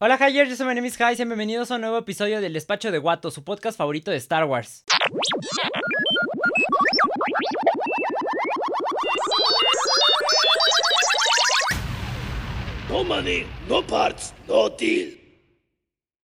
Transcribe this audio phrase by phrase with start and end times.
[0.00, 2.98] Hola Hyers, yo soy Manemis High, sean bienvenidos a un nuevo episodio del Despacho de
[2.98, 4.84] Guato, su podcast favorito de Star Wars.
[12.88, 15.18] No money, no parts, no deal.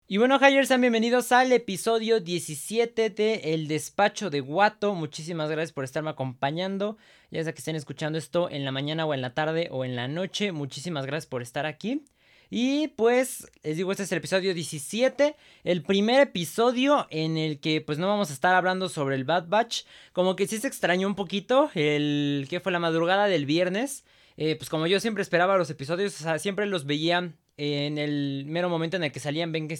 [0.07, 4.93] Y bueno, Hyers, sean bienvenidos al episodio 17 de El Despacho de Guato.
[4.93, 6.97] Muchísimas gracias por estarme acompañando.
[7.31, 9.95] Ya sea que estén escuchando esto en la mañana o en la tarde o en
[9.95, 10.51] la noche.
[10.51, 12.05] Muchísimas gracias por estar aquí.
[12.49, 17.81] Y pues, les digo, este es el episodio 17, el primer episodio en el que
[17.81, 19.83] pues no vamos a estar hablando sobre el Bad Batch.
[20.13, 24.05] Como que sí se extrañó un poquito el que fue la madrugada del viernes.
[24.37, 28.43] Eh, pues como yo siempre esperaba los episodios, o sea, siempre los veía en el
[28.47, 29.79] mero momento en el que salían, ven que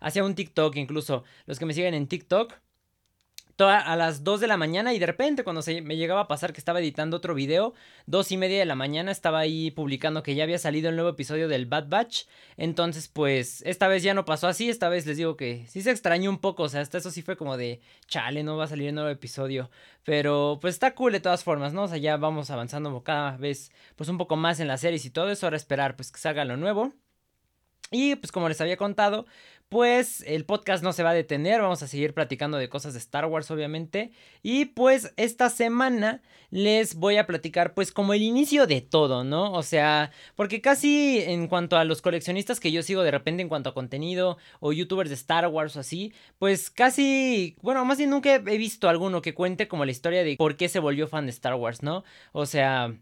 [0.00, 2.54] hacía un TikTok incluso, los que me siguen en TikTok
[3.66, 6.52] a las 2 de la mañana y de repente cuando se me llegaba a pasar
[6.52, 7.74] que estaba editando otro video,
[8.06, 11.10] 2 y media de la mañana estaba ahí publicando que ya había salido el nuevo
[11.10, 12.26] episodio del Bad Batch.
[12.56, 15.90] Entonces pues esta vez ya no pasó así, esta vez les digo que sí se
[15.90, 18.68] extrañó un poco, o sea, hasta eso sí fue como de, chale, no va a
[18.68, 19.70] salir el nuevo episodio.
[20.04, 21.82] Pero pues está cool de todas formas, ¿no?
[21.84, 25.10] O sea, ya vamos avanzando cada vez pues un poco más en las series y
[25.10, 26.92] todo eso, ahora esperar pues que salga lo nuevo.
[27.90, 29.26] Y pues como les había contado,
[29.68, 32.98] pues el podcast no se va a detener, vamos a seguir platicando de cosas de
[32.98, 34.12] Star Wars obviamente.
[34.42, 39.52] Y pues esta semana les voy a platicar pues como el inicio de todo, ¿no?
[39.52, 43.48] O sea, porque casi en cuanto a los coleccionistas que yo sigo de repente en
[43.48, 48.10] cuanto a contenido o youtubers de Star Wars o así, pues casi, bueno, más bien
[48.10, 51.26] nunca he visto alguno que cuente como la historia de por qué se volvió fan
[51.26, 52.04] de Star Wars, ¿no?
[52.32, 52.94] O sea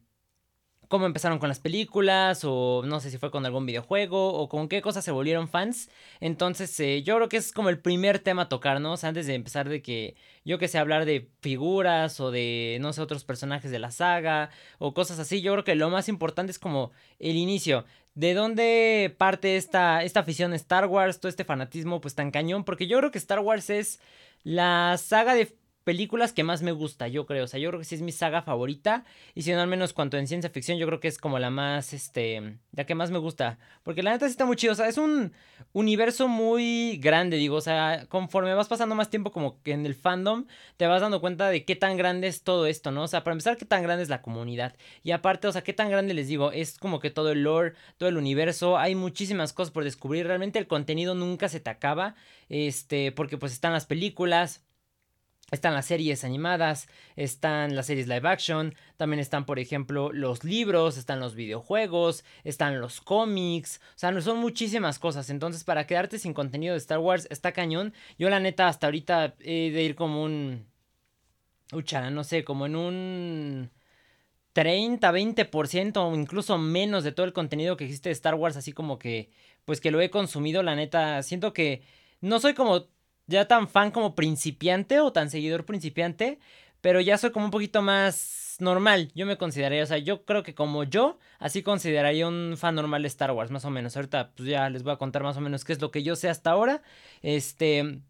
[0.89, 4.69] cómo empezaron con las películas o no sé si fue con algún videojuego o con
[4.69, 5.91] qué cosas se volvieron fans.
[6.20, 8.93] Entonces eh, yo creo que es como el primer tema a tocar, ¿no?
[8.93, 12.78] O sea, antes de empezar de que yo que sé hablar de figuras o de
[12.81, 16.09] no sé otros personajes de la saga o cosas así, yo creo que lo más
[16.09, 17.84] importante es como el inicio.
[18.15, 22.65] ¿De dónde parte esta, esta afición Star Wars, todo este fanatismo pues tan cañón?
[22.65, 24.00] Porque yo creo que Star Wars es
[24.43, 25.55] la saga de
[25.87, 27.45] películas que más me gusta, yo creo.
[27.45, 29.05] O sea, yo creo que sí es mi saga favorita.
[29.37, 31.49] Y si no, al menos cuanto en ciencia ficción, yo creo que es como la
[31.49, 33.61] más, este, la que más me gusta.
[33.84, 34.72] Porque la neta sí está muy chido.
[34.72, 35.33] O sea, es un
[35.72, 37.55] universo muy grande, digo.
[37.55, 40.47] O sea, conforme vas pasando más tiempo como que en el fandom,
[40.77, 43.05] te vas dando cuenta de qué tan grande es todo esto, ¿no?
[43.05, 44.75] O sea, para empezar, qué tan grande es la comunidad.
[45.05, 47.75] Y aparte, o sea, qué tan grande les digo, es como que todo el lore,
[47.97, 48.77] todo el universo.
[48.77, 50.27] Hay muchísimas cosas por descubrir.
[50.27, 52.16] Realmente el contenido nunca se te acaba.
[52.49, 54.66] Este, porque pues están las películas
[55.53, 60.97] están las series animadas, están las series live action, también están, por ejemplo, los libros,
[60.97, 65.31] están los videojuegos, están los cómics, o sea, son muchísimas cosas.
[65.31, 67.95] Entonces, para quedarte sin contenido de Star Wars está cañón.
[68.19, 70.67] Yo, la neta, hasta ahorita he de ir como un.
[71.73, 73.71] Uchara, no sé, como en un.
[74.53, 78.73] 30, 20% o incluso menos de todo el contenido que existe de Star Wars, así
[78.73, 79.31] como que,
[79.67, 81.83] pues que lo he consumido, la neta, siento que
[82.23, 82.87] no soy como
[83.26, 86.38] ya tan fan como principiante o tan seguidor principiante,
[86.81, 89.10] pero ya soy como un poquito más normal.
[89.14, 93.03] Yo me consideraría, o sea, yo creo que como yo, así consideraría un fan normal
[93.03, 93.97] de Star Wars, más o menos.
[93.97, 96.16] Ahorita pues ya les voy a contar más o menos qué es lo que yo
[96.16, 96.82] sé hasta ahora.
[97.22, 98.00] Este,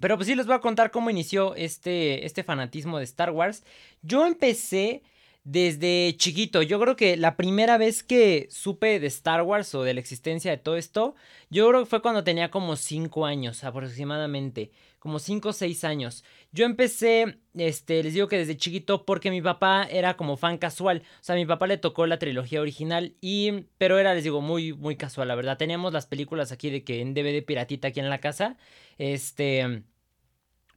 [0.00, 3.64] pero pues sí les voy a contar cómo inició este este fanatismo de Star Wars.
[4.02, 5.02] Yo empecé
[5.46, 6.60] desde chiquito.
[6.62, 10.50] Yo creo que la primera vez que supe de Star Wars o de la existencia
[10.50, 11.14] de todo esto,
[11.50, 16.24] yo creo que fue cuando tenía como 5 años aproximadamente, como 5 o 6 años.
[16.50, 21.04] Yo empecé, este, les digo que desde chiquito porque mi papá era como fan casual,
[21.20, 24.72] o sea, mi papá le tocó la trilogía original y, pero era, les digo, muy,
[24.72, 25.58] muy casual, la verdad.
[25.58, 28.56] Teníamos las películas aquí de que en DVD piratita aquí en la casa,
[28.98, 29.84] este...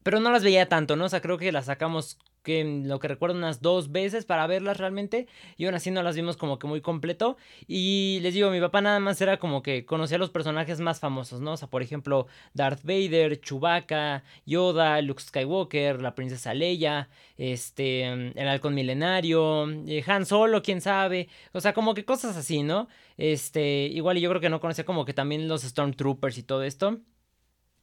[0.03, 1.05] Pero no las veía tanto, ¿no?
[1.05, 4.77] O sea, creo que las sacamos que lo que recuerdo unas dos veces para verlas
[4.77, 5.27] realmente
[5.57, 7.37] y aún así no las vimos como que muy completo.
[7.67, 10.99] Y les digo mi papá nada más era como que conocía a los personajes más
[10.99, 17.09] famosos no o sea por ejemplo Darth Vader Chewbacca Yoda Luke Skywalker la princesa Leia
[17.37, 21.29] este el halcón milenario eh, Han Solo quién sabe.
[21.53, 24.85] O sea como que cosas así no este igual y yo creo que no conocía
[24.85, 26.99] como que también los Stormtroopers y todo esto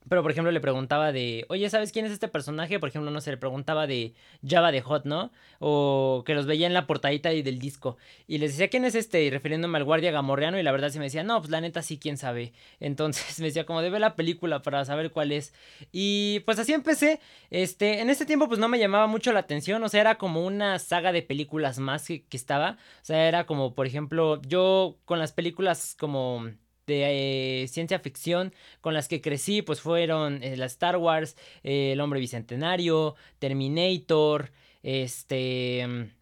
[0.09, 2.79] pero, por ejemplo, le preguntaba de, oye, ¿sabes quién es este personaje?
[2.79, 4.15] Por ejemplo, no sé, le preguntaba de
[4.47, 5.33] Java de Hot, ¿no?
[5.59, 7.97] O que los veía en la portadita y del disco.
[8.27, 9.25] Y les decía, ¿quién es este?
[9.25, 10.59] Y refiriéndome al guardia gamorreano.
[10.59, 12.53] Y la verdad se me decía, no, pues la neta sí, quién sabe.
[12.79, 15.53] Entonces me decía, como de ver la película para saber cuál es.
[15.93, 17.21] Y pues así empecé.
[17.51, 19.83] Este, en ese tiempo, pues no me llamaba mucho la atención.
[19.83, 22.79] O sea, era como una saga de películas más que, que estaba.
[23.03, 26.49] O sea, era como, por ejemplo, yo con las películas como
[26.87, 31.93] de eh, ciencia ficción con las que crecí, pues fueron eh, las Star Wars, eh,
[31.93, 34.53] El Hombre Bicentenario, Terminator,
[34.83, 35.87] este...
[35.87, 36.17] Mm,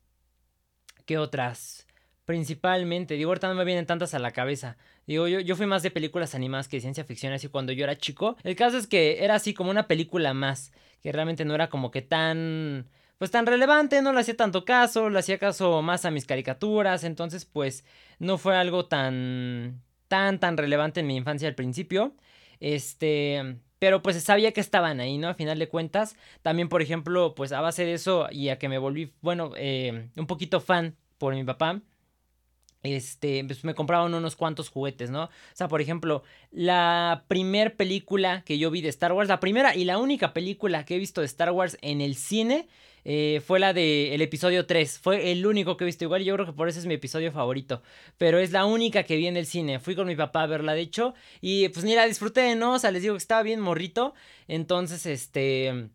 [1.04, 1.86] ¿Qué otras?
[2.24, 4.78] Principalmente, digo, ahorita no me vienen tantas a la cabeza.
[5.06, 7.84] Digo, yo, yo fui más de películas animadas que de ciencia ficción, así cuando yo
[7.84, 8.36] era chico.
[8.42, 10.72] El caso es que era así como una película más,
[11.02, 12.88] que realmente no era como que tan
[13.18, 17.04] pues tan relevante, no le hacía tanto caso, le hacía caso más a mis caricaturas,
[17.04, 17.84] entonces pues
[18.18, 19.82] no fue algo tan
[20.14, 22.14] tan tan relevante en mi infancia al principio.
[22.60, 25.28] Este, pero pues sabía que estaban ahí, ¿no?
[25.28, 28.68] A final de cuentas, también por ejemplo, pues a base de eso y a que
[28.68, 31.82] me volví, bueno, eh, un poquito fan por mi papá,
[32.84, 35.24] este, pues me compraban unos cuantos juguetes, ¿no?
[35.24, 36.22] O sea, por ejemplo,
[36.52, 40.84] la primer película que yo vi de Star Wars, la primera y la única película
[40.84, 42.68] que he visto de Star Wars en el cine
[43.04, 44.98] eh, fue la del episodio 3.
[44.98, 46.24] Fue el único que he visto igual.
[46.24, 47.82] Yo creo que por eso es mi episodio favorito.
[48.18, 49.78] Pero es la única que vi en el cine.
[49.78, 51.14] Fui con mi papá a verla, de hecho.
[51.40, 52.74] Y pues ni la disfruté, ¿no?
[52.74, 54.14] O sea, les digo que estaba bien morrito.
[54.48, 55.90] Entonces, este...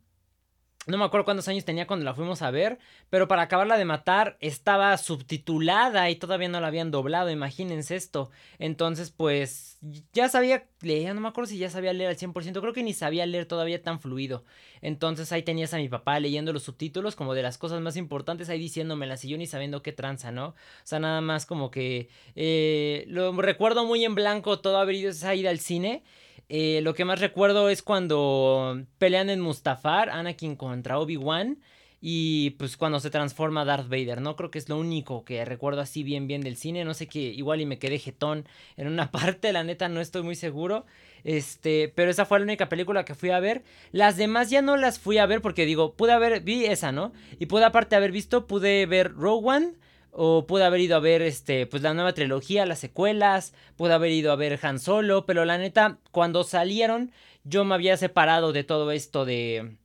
[0.88, 2.80] No me acuerdo cuántos años tenía cuando la fuimos a ver,
[3.12, 8.32] pero para acabarla de matar estaba subtitulada y todavía no la habían doblado, imagínense esto.
[8.58, 9.78] Entonces, pues
[10.14, 12.94] ya sabía leer, no me acuerdo si ya sabía leer al 100%, creo que ni
[12.94, 14.44] sabía leer todavía tan fluido.
[14.81, 18.50] Entonces ahí tenías a mi papá leyendo los subtítulos como de las cosas más importantes,
[18.50, 20.48] ahí diciéndomelas y yo ni sabiendo qué tranza, ¿no?
[20.48, 25.12] O sea, nada más como que eh, lo recuerdo muy en blanco todo haber ido
[25.12, 26.04] esa ida al cine
[26.50, 31.60] eh, lo que más recuerdo es cuando pelean en Mustafar, Anakin contra Obi-Wan.
[32.01, 34.36] Y pues cuando se transforma Darth Vader, ¿no?
[34.38, 36.86] Creo que es lo único que recuerdo así bien bien del cine.
[36.86, 38.46] No sé que igual y me quedé jetón
[38.78, 40.86] en una parte, la neta no estoy muy seguro.
[41.25, 43.63] Este, pero esa fue la única película que fui a ver.
[43.92, 47.12] Las demás ya no las fui a ver porque digo, pude haber, vi esa, ¿no?
[47.38, 49.74] Y pude aparte haber visto, pude ver Rogue One.
[50.12, 54.12] O pude haber ido a ver este, pues la nueva trilogía, las secuelas, pude haber
[54.12, 57.12] ido a ver Han Solo, pero la neta, cuando salieron,
[57.44, 59.78] yo me había separado de todo esto de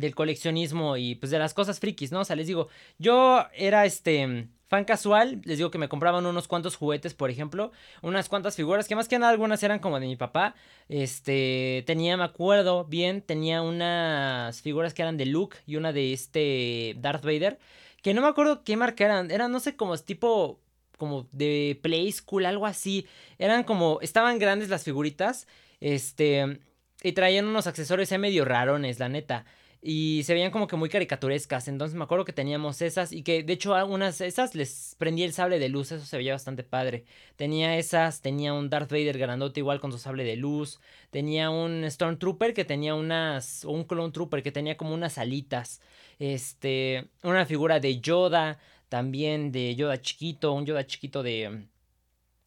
[0.00, 2.20] del coleccionismo y pues de las cosas frikis, ¿no?
[2.20, 2.68] O sea, les digo,
[2.98, 7.72] yo era este fan casual, les digo que me compraban unos cuantos juguetes, por ejemplo,
[8.02, 10.54] unas cuantas figuras, que más que nada algunas eran como de mi papá.
[10.88, 16.12] Este, tenía, me acuerdo bien, tenía unas figuras que eran de Luke y una de
[16.12, 17.58] este Darth Vader
[18.02, 20.60] que no me acuerdo qué marca eran, eran no sé, como tipo
[20.96, 23.06] como de Play School, algo así.
[23.38, 25.48] Eran como, estaban grandes las figuritas,
[25.80, 26.60] este,
[27.02, 29.46] y traían unos accesorios medio rarones, la neta.
[29.82, 31.66] Y se veían como que muy caricaturescas.
[31.68, 33.12] Entonces me acuerdo que teníamos esas.
[33.12, 35.92] Y que de hecho algunas esas les prendí el sable de luz.
[35.92, 37.04] Eso se veía bastante padre.
[37.36, 38.20] Tenía esas.
[38.20, 40.80] Tenía un Darth Vader grandote igual con su sable de luz.
[41.10, 43.64] Tenía un Stormtrooper que tenía unas.
[43.64, 45.80] O un Clone Trooper que tenía como unas alitas.
[46.18, 48.58] Este, una figura de Yoda,
[48.90, 51.66] también de Yoda chiquito, un Yoda chiquito de...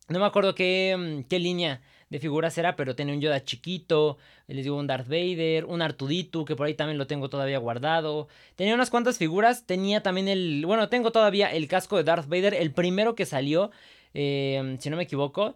[0.10, 1.82] No me acuerdo qué, qué línea
[2.14, 6.46] de figuras era, pero tenía un Yoda chiquito, les digo un Darth Vader, un Artuditu,
[6.46, 8.28] que por ahí también lo tengo todavía guardado.
[8.56, 12.54] Tenía unas cuantas figuras, tenía también el, bueno, tengo todavía el casco de Darth Vader,
[12.54, 13.72] el primero que salió,
[14.14, 15.56] eh, si no me equivoco,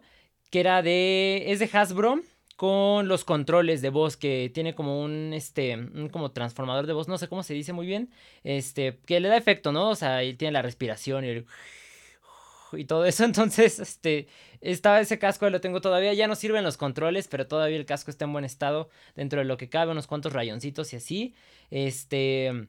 [0.50, 2.22] que era de, es de Hasbro,
[2.56, 7.06] con los controles de voz que tiene como un este un como transformador de voz,
[7.06, 8.10] no sé cómo se dice muy bien,
[8.42, 9.90] este que le da efecto, ¿no?
[9.90, 11.44] O sea, y tiene la respiración y
[12.76, 14.28] y todo eso, entonces este
[14.60, 18.10] estaba ese casco lo tengo todavía, ya no sirven los controles, pero todavía el casco
[18.10, 21.34] está en buen estado dentro de lo que cabe, unos cuantos rayoncitos y así.
[21.70, 22.68] Este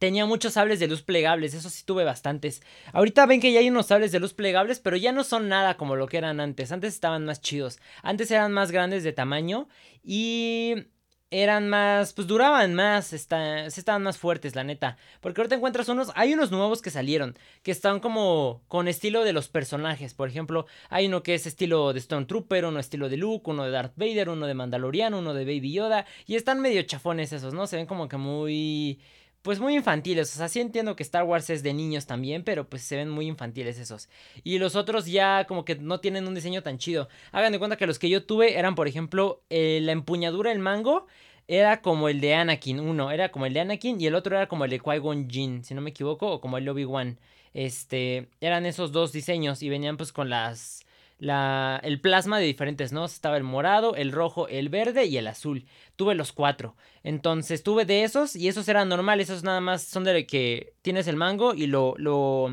[0.00, 2.62] Tenía muchos sables de luz plegables, eso sí tuve bastantes.
[2.94, 5.76] Ahorita ven que ya hay unos sables de luz plegables, pero ya no son nada
[5.76, 6.72] como lo que eran antes.
[6.72, 7.78] Antes estaban más chidos.
[8.02, 9.68] Antes eran más grandes de tamaño
[10.02, 10.86] y
[11.30, 14.96] eran más, pues duraban más, está, estaban más fuertes, la neta.
[15.20, 19.32] Porque ahorita encuentras unos, hay unos nuevos que salieron, que están como con estilo de
[19.32, 20.12] los personajes.
[20.14, 23.64] Por ejemplo, hay uno que es estilo de Stone Trooper, uno estilo de Luke, uno
[23.64, 26.04] de Darth Vader, uno de Mandaloriano, uno de Baby Yoda.
[26.26, 27.66] Y están medio chafones esos, ¿no?
[27.68, 29.00] Se ven como que muy
[29.42, 30.34] pues muy infantiles.
[30.34, 33.08] O sea, sí entiendo que Star Wars es de niños también, pero pues se ven
[33.10, 34.08] muy infantiles esos.
[34.44, 37.08] Y los otros ya como que no tienen un diseño tan chido.
[37.32, 40.58] Hagan de cuenta que los que yo tuve eran, por ejemplo, eh, la empuñadura, el
[40.58, 41.06] mango.
[41.48, 44.46] Era como el de Anakin, uno era como el de Anakin y el otro era
[44.46, 47.18] como el de Qui-Gon Jinn, si no me equivoco, o como el Obi-Wan.
[47.54, 50.86] Este, eran esos dos diseños y venían pues con las
[51.20, 53.04] la, el plasma de diferentes, ¿no?
[53.04, 55.66] Estaba el morado, el rojo, el verde y el azul.
[55.94, 56.76] Tuve los cuatro.
[57.02, 59.28] Entonces tuve de esos y esos eran normales.
[59.28, 62.48] Esos nada más son de que tienes el mango y lo, lo,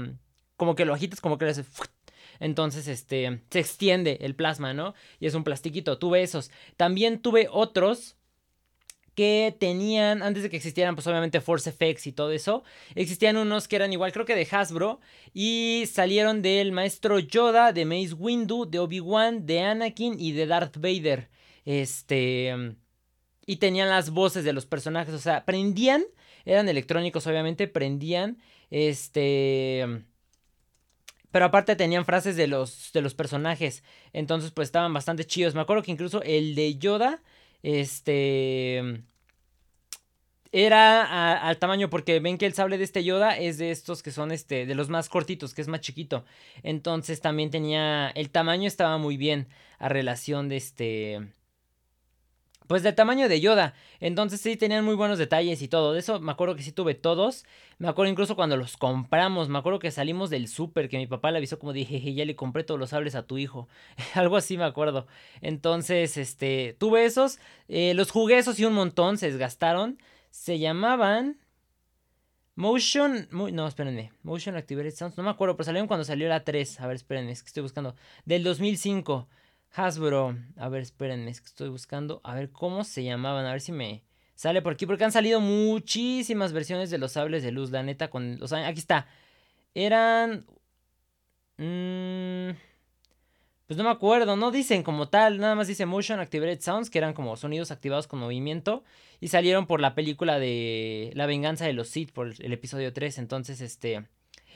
[0.57, 1.53] como que lo agitas, como que le.
[2.39, 4.93] Entonces, este, se extiende el plasma, ¿no?
[5.19, 5.97] Y es un plastiquito.
[5.97, 6.51] Tuve esos.
[6.75, 8.16] También tuve otros
[9.17, 13.67] que tenían, antes de que existieran, pues obviamente Force FX y todo eso, existían unos
[13.67, 14.99] que eran igual, creo que de Hasbro,
[15.33, 20.77] y salieron del maestro Yoda, de Mace Windu, de Obi-Wan, de Anakin y de Darth
[20.77, 21.29] Vader.
[21.65, 22.75] Este.
[23.47, 26.03] Y tenían las voces de los personajes, o sea, prendían,
[26.45, 28.37] eran electrónicos obviamente, prendían,
[28.69, 30.05] este
[31.31, 33.83] Pero aparte tenían frases de los, de los personajes.
[34.13, 35.55] Entonces, pues estaban bastante chidos.
[35.55, 37.23] Me acuerdo que incluso el de Yoda,
[37.63, 39.03] este...
[40.53, 44.11] Era al tamaño, porque ven que el sable de este Yoda es de estos que
[44.11, 46.23] son este, de los más cortitos, que es más chiquito.
[46.63, 51.27] Entonces también tenía, el tamaño estaba muy bien a relación de este,
[52.67, 53.73] pues del tamaño de Yoda.
[53.99, 55.93] Entonces sí tenían muy buenos detalles y todo.
[55.93, 57.45] De eso me acuerdo que sí tuve todos.
[57.79, 59.49] Me acuerdo incluso cuando los compramos.
[59.49, 60.89] Me acuerdo que salimos del súper.
[60.89, 63.37] Que mi papá le avisó como dije, ya le compré todos los sables a tu
[63.37, 63.67] hijo.
[64.13, 65.07] Algo así me acuerdo.
[65.41, 67.39] Entonces, este, tuve esos.
[67.67, 69.17] Eh, los jugué esos y un montón.
[69.17, 69.97] Se desgastaron.
[70.29, 71.39] Se llamaban...
[72.55, 73.27] Motion...
[73.31, 74.11] no, espérenme.
[74.23, 75.15] Motion Activated Sounds.
[75.15, 76.79] No me acuerdo, pero salieron cuando salió la 3.
[76.81, 77.95] A ver, espérenme, es que estoy buscando.
[78.25, 79.27] Del 2005.
[79.77, 80.35] Hasbro.
[80.57, 82.19] A ver, espérenme, es que estoy buscando.
[82.23, 83.45] A ver cómo se llamaban.
[83.45, 84.03] A ver si me
[84.33, 84.87] sale por aquí.
[84.87, 87.69] Porque han salido muchísimas versiones de los sables de luz.
[87.69, 89.07] La neta, con Aquí está.
[89.75, 90.47] Eran.
[91.57, 92.57] Mmm,
[93.67, 94.35] pues no me acuerdo.
[94.35, 95.37] No dicen como tal.
[95.37, 96.89] Nada más dice Motion Activated Sounds.
[96.89, 98.83] Que eran como sonidos activados con movimiento.
[99.19, 102.11] Y salieron por la película de La venganza de los Sith.
[102.13, 103.19] Por el episodio 3.
[103.19, 104.07] Entonces, este.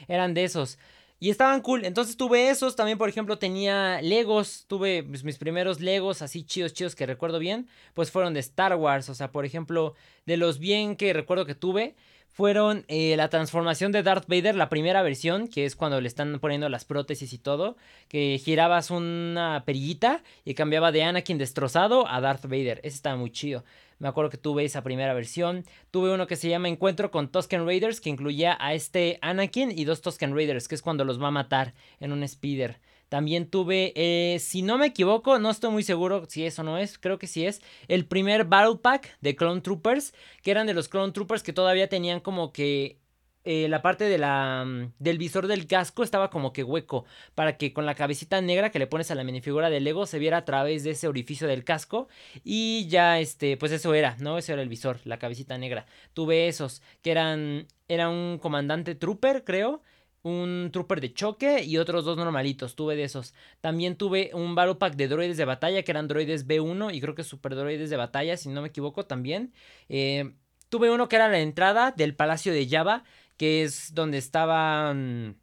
[0.07, 0.79] Eran de esos.
[1.23, 1.85] Y estaban cool.
[1.85, 2.75] Entonces tuve esos.
[2.75, 4.65] También, por ejemplo, tenía Legos.
[4.67, 7.67] Tuve mis primeros Legos así chidos, chidos que recuerdo bien.
[7.93, 9.07] Pues fueron de Star Wars.
[9.07, 9.93] O sea, por ejemplo,
[10.25, 11.95] de los bien que recuerdo que tuve.
[12.27, 16.39] Fueron eh, la transformación de Darth Vader, la primera versión, que es cuando le están
[16.39, 17.77] poniendo las prótesis y todo.
[18.07, 22.79] Que girabas una perillita y cambiaba de Anakin destrozado a Darth Vader.
[22.79, 23.63] Ese estaba muy chido.
[24.01, 25.63] Me acuerdo que tuve esa primera versión.
[25.91, 29.85] Tuve uno que se llama Encuentro con Tusken Raiders, que incluía a este Anakin y
[29.85, 32.79] dos Tusken Raiders, que es cuando los va a matar en un speeder.
[33.09, 36.97] También tuve, eh, si no me equivoco, no estoy muy seguro si eso no es,
[36.97, 40.87] creo que sí es, el primer Battle Pack de Clone Troopers, que eran de los
[40.87, 42.97] Clone Troopers que todavía tenían como que
[43.43, 47.05] eh, la parte de la, mm, del visor del casco estaba como que hueco
[47.35, 50.19] para que con la cabecita negra que le pones a la minifigura de Lego se
[50.19, 52.07] viera a través de ese orificio del casco
[52.43, 54.37] y ya este pues eso era, ¿no?
[54.37, 55.85] Ese era el visor, la cabecita negra.
[56.13, 59.81] Tuve esos que eran era un comandante trooper, creo,
[60.23, 63.33] un trooper de choque y otros dos normalitos, tuve de esos.
[63.59, 67.15] También tuve un battle pack de droides de batalla que eran droides B1 y creo
[67.15, 69.53] que super droides de batalla, si no me equivoco también.
[69.89, 70.33] Eh,
[70.69, 73.03] tuve uno que era la entrada del Palacio de Java
[73.41, 75.35] que es donde estaban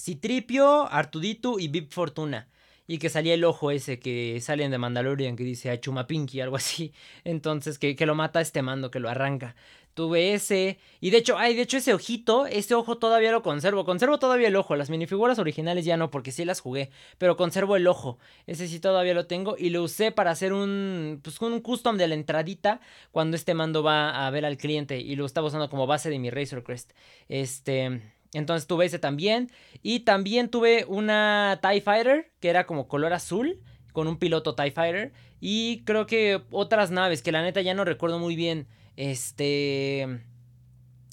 [0.00, 2.48] Citripio, Artudito y Bib Fortuna.
[2.90, 6.56] Y que salía el ojo ese que salen de Mandalorian que dice a Pinky, algo
[6.56, 6.92] así.
[7.24, 9.54] Entonces, que, que lo mata este mando, que lo arranca.
[9.94, 10.76] Tuve ese.
[11.00, 13.84] Y de hecho, ay, de hecho, ese ojito, ese ojo todavía lo conservo.
[13.84, 14.74] Conservo todavía el ojo.
[14.74, 16.90] Las minifiguras originales ya no, porque sí las jugué.
[17.16, 18.18] Pero conservo el ojo.
[18.48, 19.54] Ese sí todavía lo tengo.
[19.56, 21.20] Y lo usé para hacer un.
[21.22, 22.80] Pues un custom de la entradita.
[23.12, 24.98] Cuando este mando va a ver al cliente.
[24.98, 26.90] Y lo estaba usando como base de mi Razor Crest.
[27.28, 28.00] Este.
[28.32, 29.50] Entonces tuve ese también.
[29.82, 32.30] Y también tuve una TIE Fighter.
[32.40, 33.60] Que era como color azul.
[33.92, 35.12] Con un piloto TIE Fighter.
[35.40, 37.22] Y creo que otras naves.
[37.22, 38.66] Que la neta ya no recuerdo muy bien.
[38.96, 40.20] Este.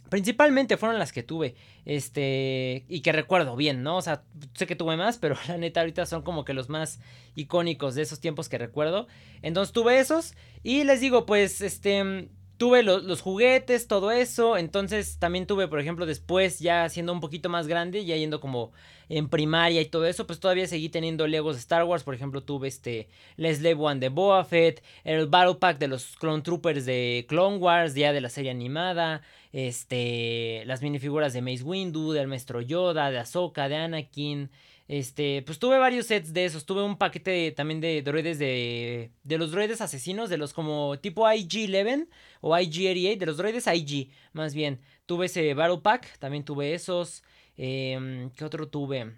[0.09, 1.55] Principalmente fueron las que tuve.
[1.85, 2.85] Este.
[2.87, 3.97] Y que recuerdo bien, ¿no?
[3.97, 6.99] O sea, sé que tuve más, pero la neta ahorita son como que los más
[7.35, 9.07] icónicos de esos tiempos que recuerdo.
[9.41, 10.35] Entonces tuve esos.
[10.63, 14.57] Y les digo, pues, este tuve los juguetes, todo eso.
[14.57, 18.71] Entonces también tuve, por ejemplo, después ya siendo un poquito más grande, ya yendo como
[19.09, 22.03] en primaria y todo eso, pues todavía seguí teniendo Legos de Star Wars.
[22.03, 26.41] Por ejemplo, tuve este Les One de Boa Fett, el Battle Pack de los Clone
[26.41, 29.21] Troopers de Clone Wars, ya de la serie animada.
[29.53, 34.49] Este, las minifiguras de Mace Windu, del Maestro Yoda, de Ahsoka, de Anakin.
[34.87, 36.65] Este, pues tuve varios sets de esos.
[36.65, 39.11] Tuve un paquete también de droides de.
[39.23, 42.07] De los droides asesinos, de los como tipo IG-11
[42.41, 44.79] o IG-88, de los droides IG, más bien.
[45.05, 47.23] Tuve ese Battle Pack, también tuve esos.
[47.57, 49.17] Eh, ¿Qué otro tuve?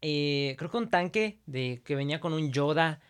[0.00, 3.00] Eh, creo que un tanque de que venía con un Yoda.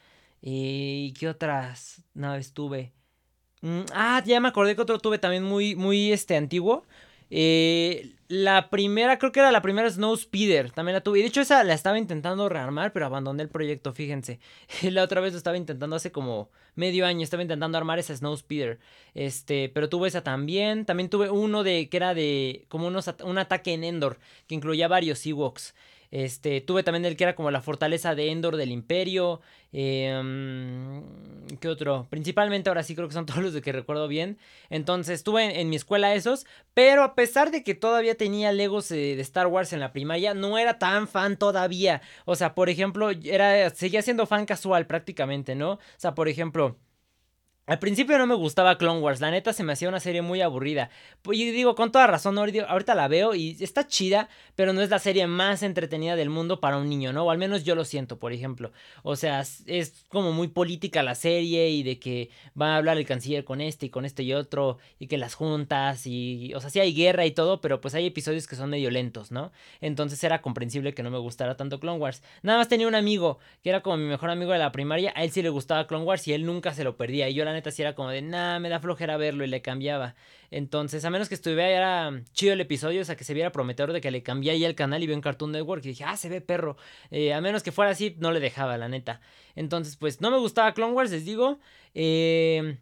[0.42, 2.92] Eh, ¿Y qué otras naves tuve?
[3.60, 6.84] Mm, ah, ya me acordé que otro tuve también muy, muy este, antiguo.
[7.30, 11.18] Eh, la primera, creo que era la primera Snow Speeder, también la tuve.
[11.18, 14.38] Y de hecho esa la estaba intentando rearmar, pero abandoné el proyecto, fíjense.
[14.82, 18.36] la otra vez lo estaba intentando hace como medio año, estaba intentando armar esa Snow
[18.36, 18.78] Speeder.
[19.14, 20.84] Este, pero tuve esa también.
[20.84, 24.88] También tuve uno de que era de como unos, un ataque en Endor, que incluía
[24.88, 25.74] varios Ewoks.
[26.10, 29.40] Este, tuve también el que era como la fortaleza de Endor del Imperio.
[29.72, 31.02] Eh,
[31.60, 32.06] ¿Qué otro?
[32.10, 34.38] Principalmente ahora sí creo que son todos los de que recuerdo bien.
[34.70, 36.46] Entonces tuve en, mi escuela esos.
[36.74, 40.34] Pero a pesar de que todavía tenía Legos eh, de Star Wars en la primaria,
[40.34, 42.00] no era tan fan todavía.
[42.24, 45.72] O sea, por ejemplo, era, seguía siendo fan casual prácticamente, ¿no?
[45.72, 46.78] O sea, por ejemplo
[47.68, 50.40] Al principio no me gustaba Clone Wars, la neta se me hacía una serie muy
[50.40, 50.88] aburrida.
[51.20, 54.88] Pues yo digo, con toda razón, ahorita la veo y está chida, pero no es
[54.88, 57.24] la serie más entretenida del mundo para un niño, ¿no?
[57.24, 58.72] O al menos yo lo siento, por ejemplo.
[59.02, 63.04] O sea, es como muy política la serie y de que va a hablar el
[63.04, 66.70] canciller con este y con este y otro y que las juntas y, o sea,
[66.70, 69.52] sí hay guerra y todo, pero pues hay episodios que son medio lentos, ¿no?
[69.82, 72.22] Entonces era comprensible que no me gustara tanto Clone Wars.
[72.40, 75.22] Nada más tenía un amigo que era como mi mejor amigo de la primaria, a
[75.22, 77.57] él sí le gustaba Clone Wars y él nunca se lo perdía y yo la
[77.58, 80.14] neta era como de, nah, me da flojera verlo y le cambiaba.
[80.50, 84.00] Entonces, a menos que estuviera chido el episodio, o sea, que se viera prometedor de
[84.00, 86.28] que le cambié ahí el canal y veo un Cartoon Network y dije, ah, se
[86.28, 86.76] ve perro.
[87.10, 89.20] Eh, a menos que fuera así, no le dejaba, la neta.
[89.54, 91.58] Entonces, pues no me gustaba Clone Wars, les digo.
[91.94, 92.78] Eh,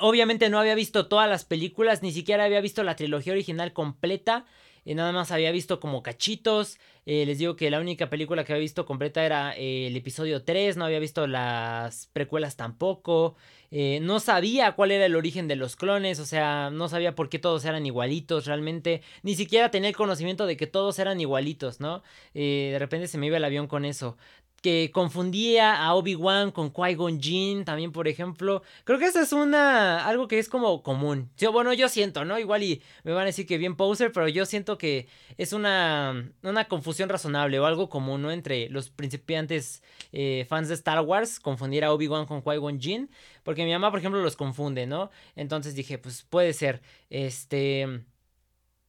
[0.00, 4.44] obviamente no había visto todas las películas, ni siquiera había visto la trilogía original completa.
[4.84, 6.78] Y nada más había visto como cachitos.
[7.06, 10.42] Eh, les digo que la única película que había visto completa era eh, el episodio
[10.42, 10.76] 3.
[10.76, 13.34] No había visto las precuelas tampoco.
[13.70, 16.20] Eh, no sabía cuál era el origen de los clones.
[16.20, 19.02] O sea, no sabía por qué todos eran igualitos realmente.
[19.22, 22.02] Ni siquiera tenía el conocimiento de que todos eran igualitos, ¿no?
[22.34, 24.16] de repente se me iba el avión con eso
[24.64, 28.62] que confundía a Obi-Wan con Qui-Gon Jinn, también por ejemplo.
[28.84, 31.30] Creo que eso es una algo que es como común.
[31.36, 32.38] Yo, bueno, yo siento, ¿no?
[32.38, 35.06] Igual y me van a decir que bien poser, pero yo siento que
[35.36, 38.30] es una, una confusión razonable o algo común, ¿no?
[38.30, 43.10] Entre los principiantes eh, fans de Star Wars, confundir a Obi-Wan con Qui-Gon Jinn,
[43.42, 45.10] porque mi mamá, por ejemplo, los confunde, ¿no?
[45.36, 46.80] Entonces dije, pues puede ser,
[47.10, 48.06] este...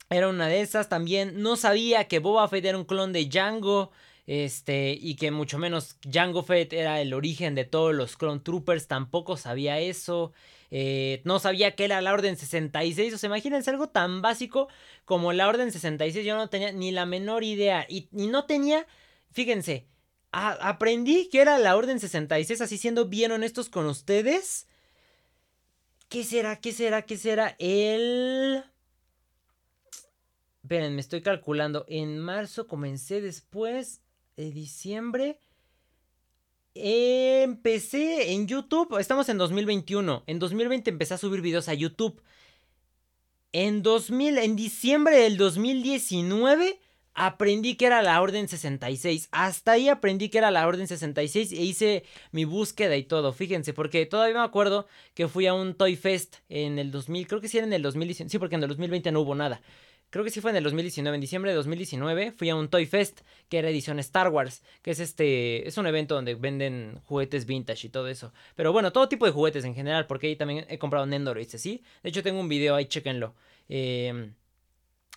[0.08, 1.41] Era una de esas también.
[1.41, 3.89] No sabía que Boba Fett era un clon de Django.
[4.27, 8.88] Este, y que mucho menos Jango Fett era el origen de todos los Clone Troopers,
[8.88, 10.34] tampoco sabía eso.
[10.72, 13.13] Eh, no sabía que era la Orden 66.
[13.13, 14.67] O sea, imagínense algo tan básico
[15.05, 16.25] como la Orden 66.
[16.25, 17.86] Yo no tenía ni la menor idea.
[17.88, 18.88] Y, no tenía,
[19.32, 19.88] fíjense,
[20.32, 24.67] aprendí que era la Orden 66, así siendo bien honestos con ustedes.
[26.10, 26.60] ¿Qué será?
[26.60, 27.03] ¿Qué será?
[27.03, 27.55] ¿Qué será?
[27.60, 28.63] El...
[30.63, 31.86] Esperen, me estoy calculando.
[31.88, 34.01] En marzo comencé después
[34.38, 35.39] de diciembre.
[36.74, 40.24] Empecé en YouTube, estamos en 2021.
[40.27, 42.21] En 2020 empecé a subir videos a YouTube.
[43.54, 46.82] En 2000, en diciembre del 2019
[47.13, 49.30] aprendí que era la Orden 66.
[49.32, 53.32] Hasta ahí aprendí que era la Orden 66 e hice mi búsqueda y todo.
[53.32, 57.39] Fíjense, porque todavía me acuerdo que fui a un Toy Fest en el 2000, creo
[57.39, 59.62] que sí era en el 2019, sí, porque en el 2020 no hubo nada
[60.15, 62.86] creo que sí fue en el 2019, en diciembre de 2019, fui a un Toy
[62.86, 67.45] Fest, que era edición Star Wars, que es este, es un evento donde venden juguetes
[67.45, 68.32] vintage y todo eso.
[68.56, 71.84] Pero bueno, todo tipo de juguetes en general, porque ahí también he comprado Nendoroids, ¿sí?
[72.01, 73.36] De hecho tengo un video ahí, chequenlo.
[73.67, 74.32] Eh,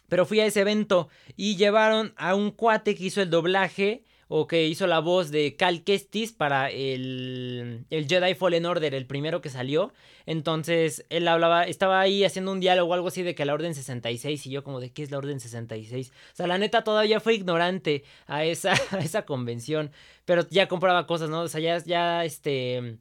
[0.08, 4.46] pero fui a ese evento y llevaron a un cuate que hizo el doblaje o
[4.46, 9.40] que hizo la voz de Cal Kestis para el, el Jedi Fallen Order, el primero
[9.40, 9.92] que salió.
[10.26, 13.74] Entonces él hablaba, estaba ahí haciendo un diálogo o algo así de que la Orden
[13.74, 16.10] 66 y yo como de qué es la Orden 66.
[16.10, 19.90] O sea, la neta todavía fue ignorante a esa, esa convención,
[20.26, 21.40] pero ya compraba cosas, ¿no?
[21.40, 22.98] O sea, ya, ya este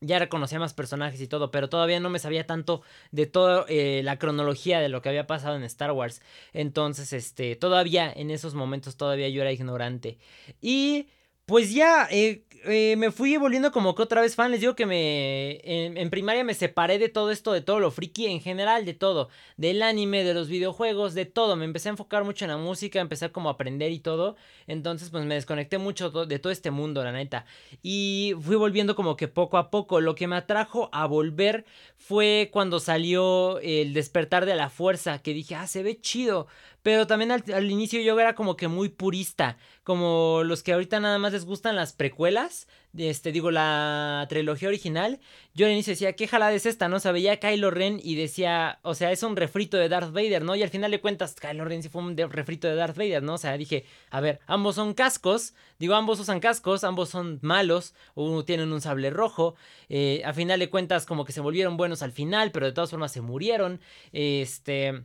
[0.00, 2.82] ya reconocía más personajes y todo, pero todavía no me sabía tanto
[3.12, 6.20] de toda eh, la cronología de lo que había pasado en Star Wars.
[6.52, 10.18] Entonces, este, todavía en esos momentos todavía yo era ignorante.
[10.60, 11.08] Y
[11.46, 14.50] pues ya, eh, eh, me fui volviendo como que otra vez fan.
[14.50, 15.60] Les digo que me.
[15.62, 19.28] En, primaria me separé de todo esto, de todo lo friki en general, de todo.
[19.56, 21.54] Del anime, de los videojuegos, de todo.
[21.54, 24.36] Me empecé a enfocar mucho en la música, empecé a como aprender y todo.
[24.66, 27.46] Entonces, pues me desconecté mucho de todo este mundo, la neta.
[27.82, 30.00] Y fui volviendo como que poco a poco.
[30.00, 31.64] Lo que me atrajo a volver
[31.96, 35.20] fue cuando salió el despertar de la fuerza.
[35.20, 36.48] Que dije, ah, se ve chido.
[36.86, 39.58] Pero también al, inicio yo era como que muy purista.
[39.82, 42.68] Como los que ahorita nada más les gustan las precuelas.
[42.96, 45.18] Este, digo, la trilogía original.
[45.52, 46.86] Yo al inicio decía, ¿qué jalada es esta?
[46.86, 47.00] ¿No?
[47.00, 50.54] sabía veía Kylo Ren y decía, o sea, es un refrito de Darth Vader, ¿no?
[50.54, 53.34] Y al final de cuentas, Kylo Ren sí fue un refrito de Darth Vader, ¿no?
[53.34, 55.54] O sea, dije, a ver, ambos son cascos.
[55.80, 57.94] Digo, ambos usan cascos, ambos son malos.
[58.14, 59.56] Uno tienen un sable rojo.
[59.88, 62.90] Eh, a final de cuentas, como que se volvieron buenos al final, pero de todas
[62.90, 63.80] formas se murieron.
[64.12, 65.04] Este.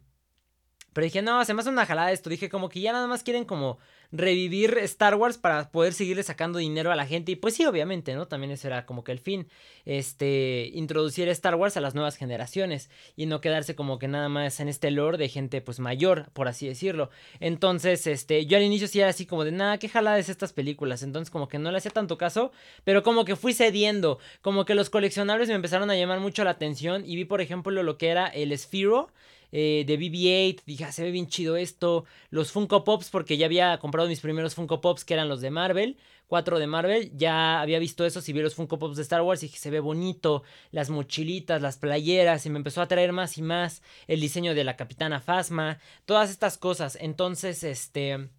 [0.93, 2.30] Pero dije, no, se me hace una jalada esto.
[2.30, 3.77] Dije, como que ya nada más quieren como
[4.12, 7.32] revivir Star Wars para poder seguirle sacando dinero a la gente.
[7.32, 8.27] Y pues sí, obviamente, ¿no?
[8.27, 9.47] También ese era como que el fin.
[9.86, 12.89] Este, introducir Star Wars a las nuevas generaciones.
[13.15, 16.49] Y no quedarse como que nada más en este lore de gente pues mayor, por
[16.49, 17.10] así decirlo.
[17.39, 20.51] Entonces, este, yo al inicio sí era así como de, nada, qué jalada es estas
[20.51, 21.04] películas.
[21.04, 22.51] Entonces como que no le hacía tanto caso.
[22.84, 24.19] Pero como que fui cediendo.
[24.41, 27.04] Como que los coleccionables me empezaron a llamar mucho la atención.
[27.06, 29.10] Y vi, por ejemplo, lo que era el Sphero
[29.52, 30.62] eh, de BB-8.
[30.66, 32.06] Dije, ah, se ve bien chido esto.
[32.30, 35.52] Los Funko Pops, porque ya había comprado mis primeros Funko Pops, que eran los de
[35.52, 35.98] Marvel.
[36.28, 37.12] Cuatro de Marvel.
[37.16, 39.70] Ya había visto eso, si vi los Funko Pops de Star Wars y dije, se
[39.70, 40.44] ve bonito.
[40.72, 42.46] Las mochilitas, las playeras.
[42.46, 45.80] Y me empezó a traer más y más el diseño de la Capitana Phasma.
[46.06, 46.98] Todas estas cosas.
[47.00, 48.30] Entonces, este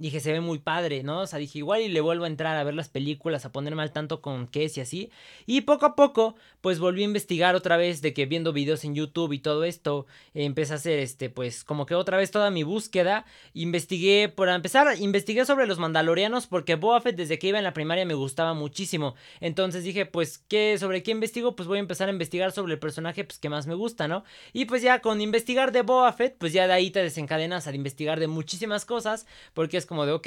[0.00, 1.20] dije, se ve muy padre, ¿no?
[1.20, 3.82] O sea, dije, igual y le vuelvo a entrar a ver las películas, a ponerme
[3.82, 5.10] al tanto con qué es y así.
[5.46, 8.94] Y poco a poco, pues volví a investigar otra vez de que viendo videos en
[8.94, 12.62] YouTube y todo esto, empecé a hacer, este, pues como que otra vez toda mi
[12.62, 13.26] búsqueda.
[13.54, 17.74] Investigué, por empezar, investigué sobre los mandalorianos porque Boba Fett desde que iba en la
[17.74, 19.14] primaria me gustaba muchísimo.
[19.40, 21.54] Entonces dije, pues, ¿qué, sobre qué investigo?
[21.54, 24.24] Pues voy a empezar a investigar sobre el personaje, pues, que más me gusta, ¿no?
[24.52, 27.74] Y pues ya con investigar de Boba Fett, pues ya de ahí te desencadenas a
[27.74, 30.26] investigar de muchísimas cosas, porque es como de, ok,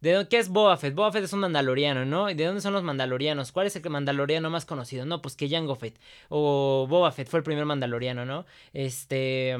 [0.00, 0.94] ¿de qué es Boba Fett?
[0.94, 2.30] Boba Fett es un mandaloriano, ¿no?
[2.30, 3.52] ¿Y de dónde son los mandalorianos?
[3.52, 5.04] ¿Cuál es el mandaloriano más conocido?
[5.04, 8.46] No, pues que Jango Fett o Boba Fett fue el primer mandaloriano, ¿no?
[8.72, 9.56] Este...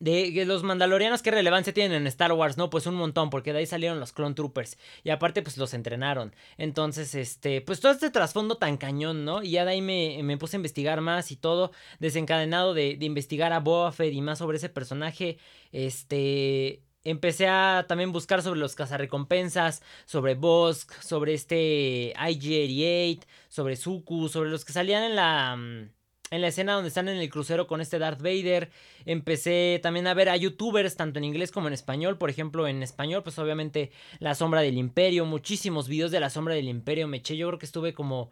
[0.00, 2.56] De los mandalorianos, ¿qué relevancia tienen en Star Wars?
[2.56, 4.78] No, pues un montón, porque de ahí salieron los Clone Troopers.
[5.02, 6.36] Y aparte, pues los entrenaron.
[6.56, 9.42] Entonces, este, pues todo este trasfondo tan cañón, ¿no?
[9.42, 13.06] Y ya de ahí me, me puse a investigar más y todo, desencadenado de, de
[13.06, 15.38] investigar a Boba Fett y más sobre ese personaje.
[15.72, 24.28] Este, Empecé a también buscar sobre los cazarrecompensas, sobre Bosk, sobre este IG-88, sobre Suku,
[24.28, 25.90] sobre los que salían en la, mm,
[26.30, 28.70] en la escena donde están en el crucero con este Darth Vader.
[29.06, 32.18] Empecé también a ver a youtubers, tanto en inglés como en español.
[32.18, 35.24] Por ejemplo, en español, pues obviamente La Sombra del Imperio.
[35.24, 37.36] Muchísimos videos de La Sombra del Imperio me eché.
[37.36, 38.30] Yo creo que estuve como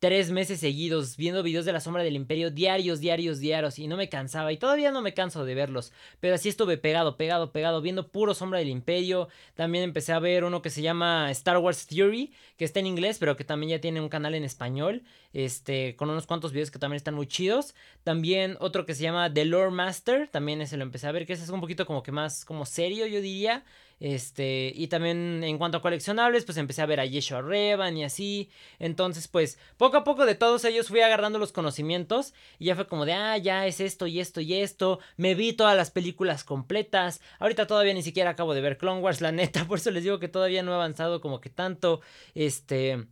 [0.00, 3.98] tres meses seguidos viendo videos de la sombra del imperio diarios, diarios, diarios y no
[3.98, 7.82] me cansaba y todavía no me canso de verlos, pero así estuve pegado, pegado, pegado,
[7.82, 11.86] viendo puro sombra del imperio, también empecé a ver uno que se llama Star Wars
[11.86, 15.02] Theory, que está en inglés, pero que también ya tiene un canal en español,
[15.34, 19.32] este, con unos cuantos videos que también están muy chidos, también otro que se llama
[19.32, 22.02] The Lore Master, también ese lo empecé a ver, que ese es un poquito como
[22.02, 23.64] que más como serio yo diría,
[24.00, 28.04] este, y también en cuanto a coleccionables, pues empecé a ver a Yeshua Revan y
[28.04, 28.50] así.
[28.78, 32.86] Entonces, pues poco a poco de todos ellos fui agarrando los conocimientos y ya fue
[32.86, 35.00] como de, ah, ya es esto y esto y esto.
[35.16, 37.20] Me vi todas las películas completas.
[37.38, 40.18] Ahorita todavía ni siquiera acabo de ver Clone Wars, la neta, por eso les digo
[40.18, 42.00] que todavía no he avanzado como que tanto.
[42.34, 43.06] Este...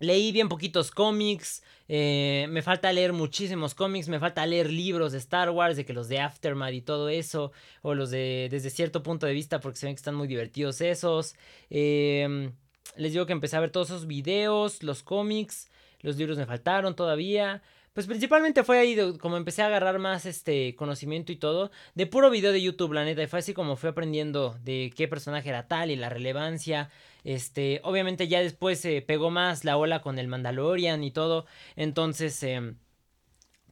[0.00, 5.18] Leí bien poquitos cómics, eh, me falta leer muchísimos cómics, me falta leer libros de
[5.18, 9.02] Star Wars, de que los de Aftermath y todo eso, o los de desde cierto
[9.02, 11.34] punto de vista, porque se ven que están muy divertidos esos.
[11.68, 12.52] Em,
[12.96, 15.68] les digo que empecé a ver todos esos videos, los cómics,
[16.00, 17.62] los libros me faltaron todavía.
[18.00, 21.70] Pues principalmente fue ahí como empecé a agarrar más este conocimiento y todo.
[21.94, 23.22] De puro video de YouTube, la neta.
[23.22, 26.88] Y fue así como fui aprendiendo de qué personaje era tal y la relevancia.
[27.24, 31.44] Este, obviamente ya después se pegó más la ola con el Mandalorian y todo.
[31.76, 32.72] Entonces, eh,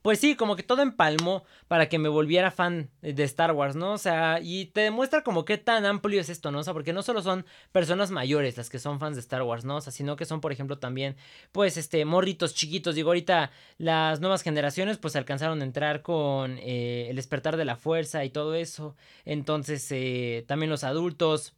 [0.08, 3.92] pues sí, como que todo empalmó para que me volviera fan de Star Wars, ¿no?
[3.92, 6.60] O sea, y te demuestra como qué tan amplio es esto, ¿no?
[6.60, 9.66] O sea, porque no solo son personas mayores las que son fans de Star Wars,
[9.66, 9.76] ¿no?
[9.76, 11.16] O sea, sino que son, por ejemplo, también,
[11.52, 12.94] pues, este, morritos chiquitos.
[12.94, 17.76] Digo, ahorita las nuevas generaciones, pues, alcanzaron a entrar con eh, el despertar de la
[17.76, 18.96] fuerza y todo eso.
[19.26, 21.52] Entonces, eh, también los adultos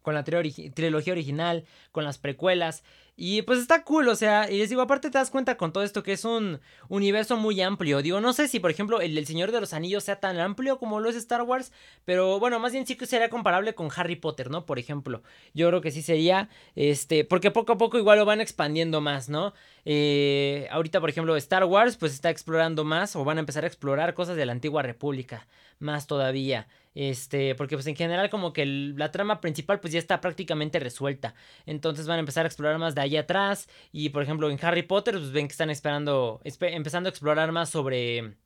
[0.00, 2.84] con la trilogía original, con las precuelas.
[3.18, 5.82] Y pues está cool, o sea, y les digo, aparte te das cuenta con todo
[5.84, 8.02] esto que es un universo muy amplio.
[8.02, 10.78] Digo, no sé si por ejemplo el del Señor de los Anillos sea tan amplio
[10.78, 11.72] como lo es Star Wars,
[12.04, 14.66] pero bueno, más bien sí que sería comparable con Harry Potter, ¿no?
[14.66, 15.22] Por ejemplo,
[15.54, 19.30] yo creo que sí sería, este, porque poco a poco igual lo van expandiendo más,
[19.30, 19.54] ¿no?
[19.86, 23.66] Eh, ahorita, por ejemplo, Star Wars pues está explorando más o van a empezar a
[23.66, 25.46] explorar cosas de la antigua república,
[25.78, 26.66] más todavía.
[26.96, 31.34] Este, porque pues en general como que la trama principal pues ya está prácticamente resuelta.
[31.66, 33.68] Entonces van a empezar a explorar más de ahí atrás.
[33.92, 37.70] Y por ejemplo en Harry Potter pues ven que están esperando, empezando a explorar más
[37.70, 38.36] sobre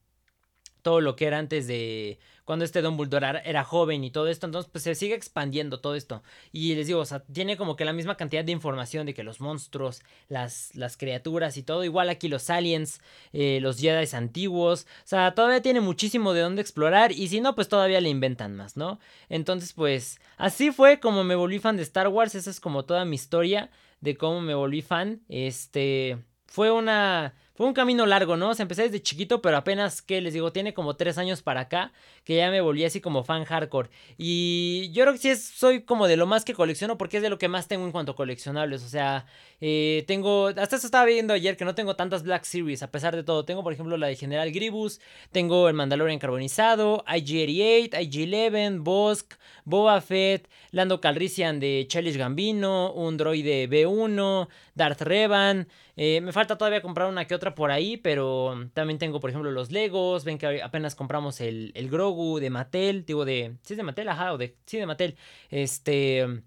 [0.83, 4.69] todo lo que era antes de cuando este Dumbledore era joven y todo esto, entonces
[4.73, 6.25] pues se sigue expandiendo todo esto.
[6.51, 9.23] Y les digo, o sea, tiene como que la misma cantidad de información de que
[9.23, 13.01] los monstruos, las, las criaturas y todo, igual aquí los aliens,
[13.33, 17.55] eh, los Jedi antiguos, o sea, todavía tiene muchísimo de dónde explorar y si no,
[17.55, 18.99] pues todavía le inventan más, ¿no?
[19.29, 23.05] Entonces pues así fue como me volví fan de Star Wars, esa es como toda
[23.05, 23.71] mi historia
[24.01, 26.25] de cómo me volví fan, este...
[26.47, 28.49] Fue una fue un camino largo, ¿no?
[28.49, 31.61] O sea, empecé desde chiquito, pero apenas que les digo, tiene como tres años para
[31.61, 31.93] acá,
[32.25, 33.91] que ya me volví así como fan hardcore.
[34.17, 37.29] Y yo creo que sí soy como de lo más que colecciono, porque es de
[37.29, 38.83] lo que más tengo en cuanto a coleccionables.
[38.83, 39.27] O sea,
[39.61, 43.15] eh, tengo, hasta eso estaba viendo ayer que no tengo tantas Black Series, a pesar
[43.15, 43.45] de todo.
[43.45, 44.99] Tengo, por ejemplo, la de General Grievous,
[45.31, 49.35] tengo el Mandalorian carbonizado, IG-88, IG-11, Bosk,
[49.67, 55.69] Boba Fett, Lando Calrissian de Challenge Gambino, un droide B1, Darth Revan.
[56.03, 59.51] Eh, me falta todavía comprar una que otra por ahí, pero también tengo, por ejemplo,
[59.51, 60.25] los Legos.
[60.25, 63.59] Ven que apenas compramos el, el Grogu de Mattel, digo, de.
[63.63, 64.09] ¿Sí es de Mattel?
[64.09, 64.57] Ajá, o de.
[64.65, 65.19] Sí, de Mattel.
[65.51, 66.43] Este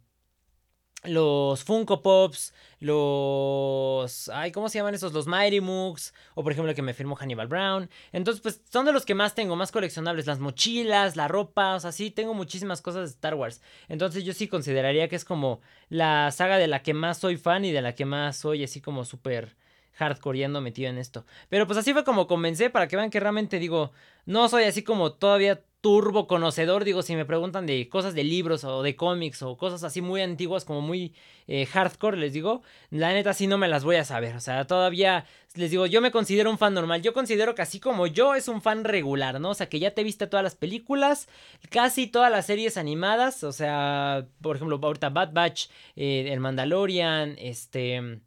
[1.06, 4.30] los Funko Pops, los...
[4.30, 5.14] Ay, ¿cómo se llaman esos?
[5.14, 7.90] Los Mighty Moogs, o por ejemplo el que me firmó Hannibal Brown.
[8.12, 11.80] Entonces, pues son de los que más tengo, más coleccionables, las mochilas, la ropa, o
[11.80, 13.62] sea, sí, tengo muchísimas cosas de Star Wars.
[13.90, 17.66] Entonces yo sí consideraría que es como la saga de la que más soy fan
[17.66, 19.56] y de la que más soy así como súper
[19.94, 21.26] hardcoreando metido en esto.
[21.50, 23.92] Pero pues así fue como comencé para que vean que realmente digo,
[24.26, 28.64] no soy así como todavía turbo conocedor, digo, si me preguntan de cosas de libros
[28.64, 31.14] o de cómics o cosas así muy antiguas, como muy
[31.46, 34.66] eh, hardcore, les digo, la neta sí no me las voy a saber, o sea,
[34.66, 35.26] todavía
[35.56, 38.48] les digo, yo me considero un fan normal, yo considero que así como yo es
[38.48, 39.50] un fan regular, ¿no?
[39.50, 41.28] O sea, que ya te viste todas las películas,
[41.70, 47.36] casi todas las series animadas, o sea, por ejemplo, ahorita Bad Batch, eh, El Mandalorian,
[47.38, 48.22] este,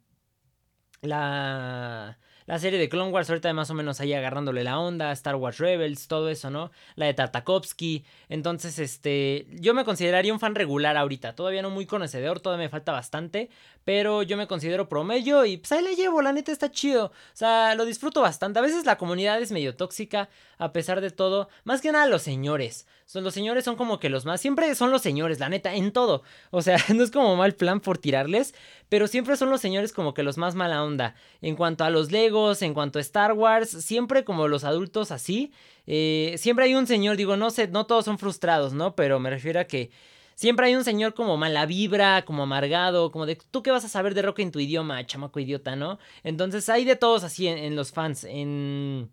[1.01, 5.35] la la serie de Clone Wars ahorita más o menos ahí agarrándole la onda, Star
[5.35, 6.71] Wars Rebels, todo eso, ¿no?
[6.95, 8.05] La de Tartakovsky.
[8.29, 12.69] Entonces, este, yo me consideraría un fan regular ahorita, todavía no muy conocedor, todavía me
[12.69, 13.49] falta bastante,
[13.83, 17.05] pero yo me considero promedio y pues ahí le llevo, la neta está chido.
[17.05, 18.59] O sea, lo disfruto bastante.
[18.59, 21.49] A veces la comunidad es medio tóxica, a pesar de todo.
[21.63, 22.87] Más que nada los señores.
[23.05, 24.41] Son, los señores son como que los más.
[24.41, 26.23] Siempre son los señores, la neta, en todo.
[26.51, 28.53] O sea, no es como mal plan por tirarles.
[28.89, 31.15] Pero siempre son los señores como que los más mala onda.
[31.41, 32.11] En cuanto a los
[32.61, 35.51] En cuanto a Star Wars, siempre como los adultos así.
[35.85, 38.95] Eh, siempre hay un señor, digo, no sé, no todos son frustrados, ¿no?
[38.95, 39.89] Pero me refiero a que
[40.35, 43.89] siempre hay un señor como mala vibra, como amargado, como de tú qué vas a
[43.89, 45.99] saber de rock en tu idioma, chamaco idiota, ¿no?
[46.23, 49.09] Entonces hay de todos así en los fans, en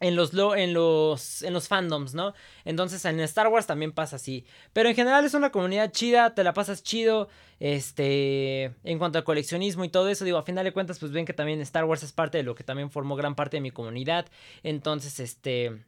[0.00, 2.34] en los, en, los, en los fandoms, ¿no?
[2.64, 4.44] Entonces en Star Wars también pasa así.
[4.72, 7.28] Pero en general es una comunidad chida, te la pasas chido.
[7.60, 11.26] Este, en cuanto al coleccionismo y todo eso, digo, a final de cuentas, pues ven
[11.26, 13.72] que también Star Wars es parte de lo que también formó gran parte de mi
[13.72, 14.26] comunidad.
[14.62, 15.84] Entonces, este,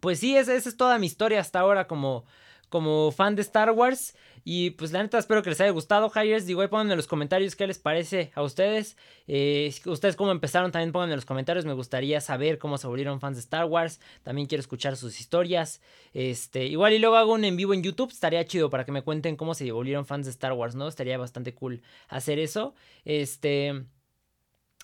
[0.00, 2.26] pues sí, esa es toda mi historia hasta ahora como,
[2.68, 4.14] como fan de Star Wars.
[4.44, 6.46] Y pues la neta espero que les haya gustado, Hires.
[6.46, 8.96] Digo, ahí pongan en los comentarios qué les parece a ustedes.
[9.26, 11.66] Eh, ustedes cómo empezaron, también pongan en los comentarios.
[11.66, 14.00] Me gustaría saber cómo se volvieron fans de Star Wars.
[14.22, 15.82] También quiero escuchar sus historias.
[16.14, 18.10] Este, igual y luego hago un en vivo en YouTube.
[18.10, 20.88] Estaría chido para que me cuenten cómo se volvieron fans de Star Wars, ¿no?
[20.88, 22.74] Estaría bastante cool hacer eso.
[23.04, 23.84] Este.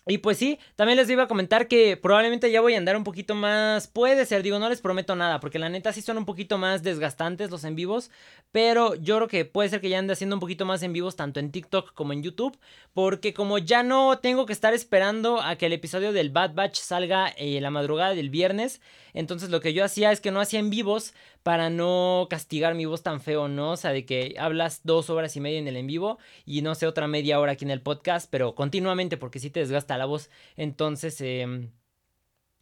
[0.07, 3.05] Y pues sí, también les iba a comentar que probablemente ya voy a andar un
[3.05, 3.87] poquito más.
[3.89, 6.83] Puede ser, digo, no les prometo nada, porque la neta sí son un poquito más
[6.83, 8.11] desgastantes los en vivos.
[8.53, 11.17] Pero yo creo que puede ser que ya ande haciendo un poquito más en vivos,
[11.17, 12.59] tanto en TikTok como en YouTube.
[12.93, 16.81] Porque como ya no tengo que estar esperando a que el episodio del Bad Batch
[16.81, 18.83] salga eh, la madrugada del viernes.
[19.15, 22.87] Entonces lo que yo hacía es que no hacía en vivos para no castigar mi
[22.87, 23.73] voz tan feo, ¿no?
[23.73, 26.75] O sea, de que hablas dos horas y media en el en vivo y no
[26.75, 30.07] sé, otra media hora aquí en el podcast, pero continuamente porque si te desgasta la
[30.07, 30.31] voz.
[30.57, 31.69] Entonces, eh,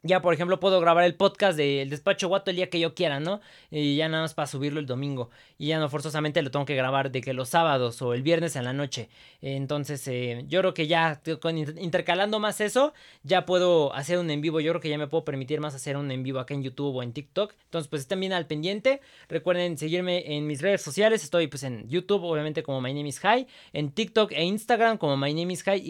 [0.04, 3.20] ya, por ejemplo, puedo grabar el podcast del despacho guato el día que yo quiera,
[3.20, 3.40] ¿no?
[3.70, 5.30] Y ya nada más para subirlo el domingo.
[5.58, 8.56] Y ya no forzosamente lo tengo que grabar de que los sábados o el viernes
[8.56, 9.08] en la noche.
[9.42, 11.20] Entonces, eh, yo creo que ya
[11.78, 14.58] intercalando más eso, ya puedo hacer un en vivo.
[14.58, 16.96] Yo creo que ya me puedo permitir más hacer un en vivo acá en YouTube
[16.96, 17.54] o en TikTok.
[17.66, 19.00] Entonces, pues estén bien al pendiente.
[19.28, 21.22] Recuerden seguirme en mis redes sociales.
[21.22, 23.46] Estoy pues en YouTube, obviamente como My Name is High.
[23.72, 25.80] En TikTok e Instagram como My Name is High.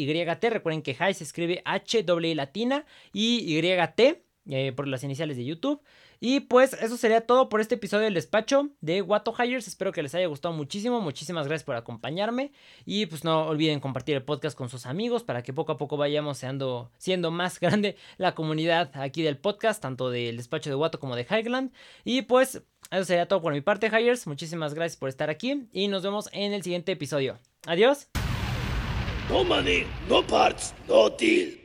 [0.50, 4.01] Recuerden que High se escribe H W latina y YT
[4.48, 5.80] eh, por las iniciales de YouTube.
[6.20, 9.66] Y pues eso sería todo por este episodio del despacho de Wato Hires.
[9.66, 11.00] Espero que les haya gustado muchísimo.
[11.00, 12.52] Muchísimas gracias por acompañarme.
[12.84, 15.96] Y pues no olviden compartir el podcast con sus amigos para que poco a poco
[15.96, 21.00] vayamos siendo, siendo más grande la comunidad aquí del podcast, tanto del despacho de Wato
[21.00, 21.72] como de Highland.
[22.04, 24.26] Y pues eso sería todo por mi parte, Hires.
[24.26, 27.38] Muchísimas gracias por estar aquí y nos vemos en el siguiente episodio.
[27.66, 28.08] Adiós.
[29.28, 31.61] No money, no parts, no deal.